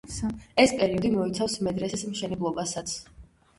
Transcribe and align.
ეს 0.63 0.73
პერიოდი 0.79 1.11
მოიცავს 1.17 1.59
მედრესეს 1.69 2.07
მშენებლობასაც. 2.15 2.99